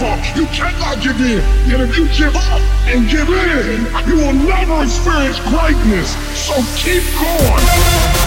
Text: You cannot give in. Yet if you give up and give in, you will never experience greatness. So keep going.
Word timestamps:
You 0.00 0.46
cannot 0.46 1.02
give 1.02 1.20
in. 1.20 1.42
Yet 1.68 1.80
if 1.80 1.94
you 1.94 2.08
give 2.16 2.34
up 2.34 2.62
and 2.88 3.06
give 3.10 3.28
in, 3.28 3.84
you 4.08 4.16
will 4.16 4.32
never 4.32 4.82
experience 4.82 5.38
greatness. 5.40 6.16
So 6.34 6.54
keep 6.74 7.02
going. 7.20 8.19